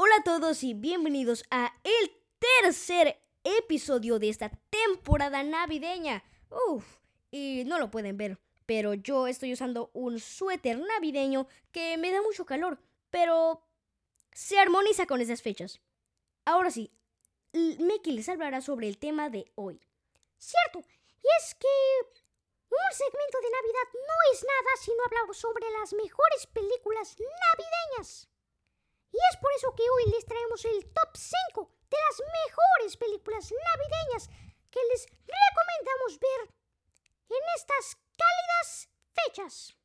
[0.00, 6.22] Hola a todos y bienvenidos a el tercer episodio de esta temporada navideña.
[6.68, 6.84] Uf,
[7.32, 12.22] y no lo pueden ver, pero yo estoy usando un suéter navideño que me da
[12.22, 12.78] mucho calor,
[13.10, 13.66] pero
[14.30, 15.80] se armoniza con esas fechas.
[16.44, 16.92] Ahora sí,
[17.52, 19.80] Mickey les hablará sobre el tema de hoy.
[20.36, 21.66] Cierto, y es que
[22.70, 28.28] un segmento de Navidad no es nada si no hablamos sobre las mejores películas navideñas.
[29.12, 33.52] Y es por eso que hoy les traemos el top 5 de las mejores películas
[33.52, 34.28] navideñas
[34.70, 36.54] que les recomendamos ver
[37.30, 39.76] en estas cálidas fechas.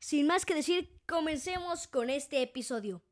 [0.00, 3.02] Sin más que decir, comencemos con este episodio.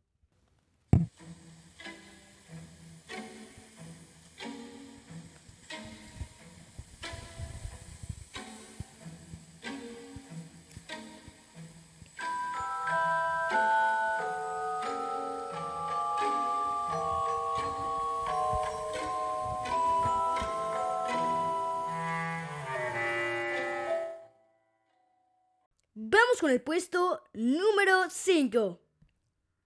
[26.40, 28.80] Con el puesto número 5.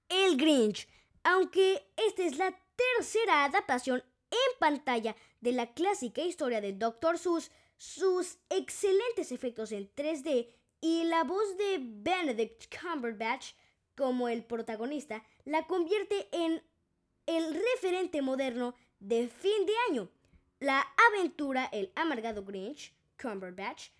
[0.08, 0.88] El Grinch.
[1.22, 7.16] Aunque esta es la tercera adaptación en pantalla de la clásica historia de Dr.
[7.16, 10.48] Seuss, sus excelentes efectos en 3D
[10.80, 13.52] y la voz de Benedict Cumberbatch
[13.96, 16.60] como el protagonista la convierte en
[17.26, 20.10] el referente moderno de fin de año.
[20.58, 23.90] La aventura El amargado Grinch, Cumberbatch,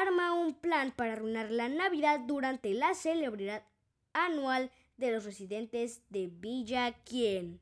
[0.00, 3.64] arma un plan para arruinar la Navidad durante la celebridad
[4.12, 7.60] anual de los residentes de Villa Quien.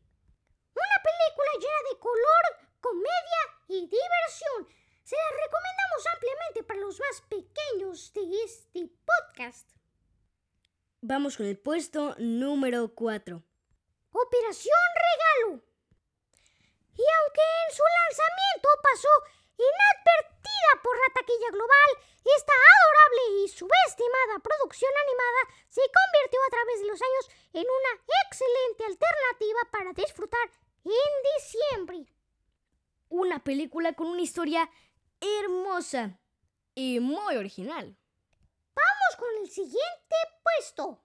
[0.75, 2.45] Una película llena de color,
[2.81, 4.69] comedia y diversión.
[5.03, 9.71] Se la recomendamos ampliamente para los más pequeños de este podcast.
[11.01, 13.43] Vamos con el puesto número 4.
[14.13, 15.63] Operación Regalo.
[16.95, 19.42] Y aunque en su lanzamiento pasó
[21.23, 21.91] taquilla global,
[22.37, 27.93] esta adorable y subestimada producción animada se convirtió a través de los años en una
[28.27, 30.51] excelente alternativa para disfrutar
[30.85, 32.13] en diciembre.
[33.09, 34.69] Una película con una historia
[35.21, 36.19] hermosa
[36.75, 37.97] y muy original.
[38.75, 41.05] Vamos con el siguiente puesto.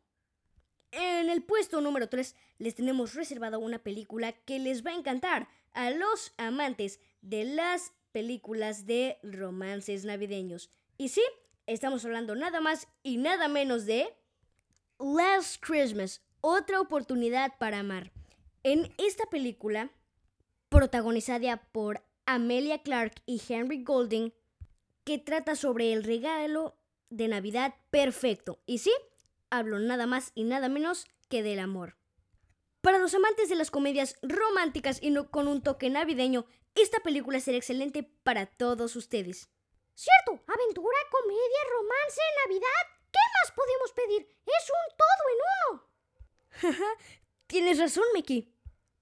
[0.91, 5.47] En el puesto número 3 les tenemos reservada una película que les va a encantar
[5.73, 10.71] a los amantes de las películas de romances navideños.
[10.97, 11.21] Y sí,
[11.67, 14.11] estamos hablando nada más y nada menos de
[14.97, 18.11] Last Christmas, otra oportunidad para amar.
[18.63, 19.91] En esta película,
[20.69, 24.33] protagonizada por Amelia Clark y Henry Golding,
[25.03, 26.75] que trata sobre el regalo
[27.11, 28.57] de Navidad perfecto.
[28.65, 28.91] Y sí,
[29.51, 31.97] hablo nada más y nada menos que del amor.
[32.87, 37.41] Para los amantes de las comedias románticas y no con un toque navideño, esta película
[37.41, 39.49] será excelente para todos ustedes.
[39.93, 40.41] ¿Cierto?
[40.47, 43.11] Aventura, comedia, romance, Navidad.
[43.11, 44.29] ¿Qué más podemos pedir?
[44.45, 46.87] Es un todo en uno.
[47.47, 48.55] Tienes razón, Mickey.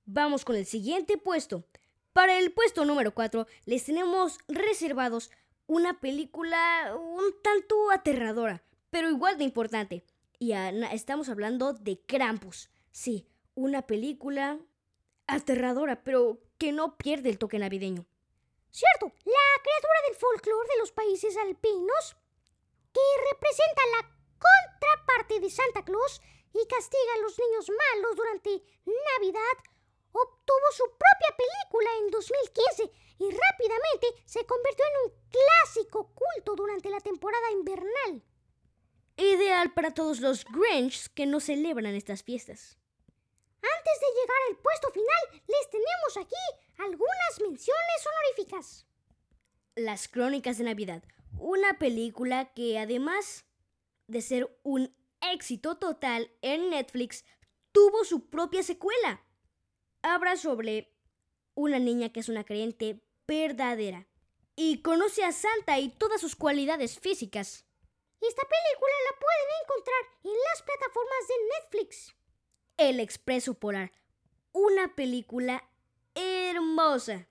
[0.06, 1.68] Vamos con el siguiente puesto.
[2.12, 5.30] Para el puesto número 4 les tenemos reservados
[5.68, 10.04] una película un tanto aterradora, pero igual de importante.
[10.40, 12.72] Y estamos hablando de Krampus.
[12.90, 14.60] Sí, una película
[15.28, 18.06] aterradora, pero que no pierde el toque navideño.
[18.70, 22.16] Cierto, la criatura del folclore de los países alpinos,
[22.94, 23.02] que
[23.32, 26.22] representa la contraparte de Santa Claus
[26.54, 28.50] y castiga a los niños malos durante
[28.86, 29.56] Navidad,
[30.12, 36.90] obtuvo su propia película en 2015 y rápidamente se convirtió en un clásico culto durante
[36.90, 38.24] la temporada invernal.
[39.18, 42.78] Ideal para todos los Grinch que no celebran estas fiestas.
[43.86, 48.88] Antes de llegar al puesto final, les tenemos aquí algunas menciones honoríficas.
[49.76, 51.04] Las Crónicas de Navidad,
[51.38, 53.46] una película que además
[54.08, 57.26] de ser un éxito total en Netflix,
[57.72, 59.24] tuvo su propia secuela.
[60.02, 60.92] Habla sobre
[61.54, 64.08] una niña que es una creyente verdadera
[64.56, 67.66] y conoce a Santa y todas sus cualidades físicas.
[68.20, 72.16] Esta película la pueden encontrar en las plataformas de Netflix.
[72.78, 73.94] El Expreso Polar,
[74.52, 75.64] una película
[76.14, 77.30] hermosa,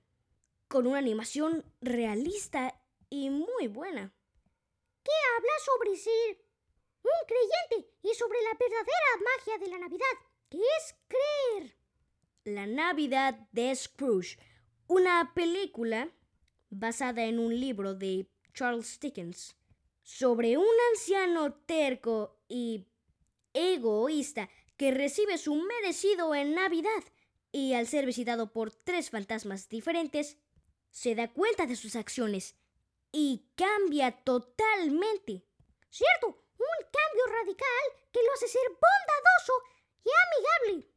[0.69, 2.81] con una animación realista
[3.11, 4.15] y muy buena.
[5.03, 6.45] Que habla sobre ser
[7.03, 10.17] un creyente y sobre la verdadera magia de la Navidad,
[10.49, 11.77] que es creer.
[12.45, 14.39] La Navidad de Scrooge,
[14.87, 16.11] una película
[16.71, 19.55] basada en un libro de Charles Dickens
[20.03, 22.87] sobre un anciano terco y
[23.53, 27.05] egoísta que recibe su merecido en Navidad
[27.53, 30.39] y al ser visitado por tres fantasmas diferentes,
[30.91, 32.57] se da cuenta de sus acciones
[33.13, 35.45] y cambia totalmente.
[35.89, 39.53] Cierto, un cambio radical que lo hace ser bondadoso
[40.05, 40.11] y
[40.69, 40.91] amigable.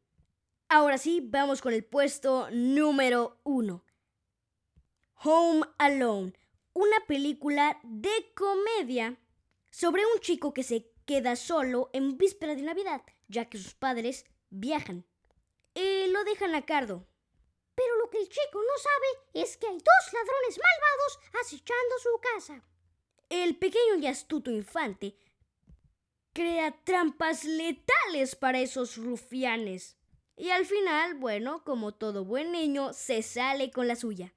[0.69, 3.85] Ahora sí, vamos con el puesto número uno.
[5.23, 6.33] Home Alone,
[6.73, 9.17] una película de comedia
[9.71, 14.25] sobre un chico que se queda solo en víspera de Navidad, ya que sus padres
[14.49, 15.05] viajan
[15.73, 17.05] y lo dejan a cargo.
[17.75, 22.19] Pero lo que el chico no sabe es que hay dos ladrones malvados acechando su
[22.33, 22.63] casa.
[23.29, 25.15] El pequeño y astuto infante
[26.33, 29.97] crea trampas letales para esos rufianes.
[30.35, 34.33] Y al final, bueno, como todo buen niño, se sale con la suya.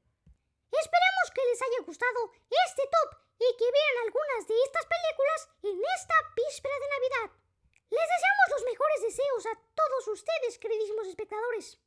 [0.73, 2.33] Esperamos que les haya gustado
[2.67, 5.01] este top y que vean algunas de estas películas
[6.01, 7.29] esta víspera de Navidad.
[7.91, 11.79] Les deseamos los mejores deseos a todos ustedes, queridísimos espectadores.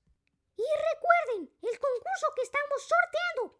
[0.57, 3.59] Y recuerden el concurso que estamos sorteando.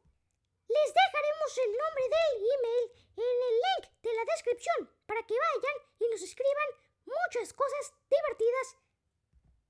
[0.68, 2.86] Les dejaremos el nombre del email
[3.18, 4.26] en el link de la
[4.64, 6.70] descripción para que vayan y nos escriban
[7.06, 8.78] muchas cosas divertidas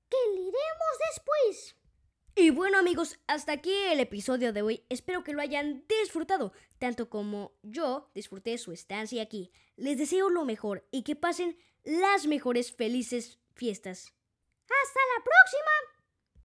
[0.08, 1.76] que leeremos después.
[2.36, 4.84] Y bueno amigos, hasta aquí el episodio de hoy.
[4.88, 9.52] Espero que lo hayan disfrutado, tanto como yo disfruté su estancia aquí.
[9.76, 14.12] Les deseo lo mejor y que pasen las mejores felices fiestas.
[14.64, 15.93] Hasta la próxima.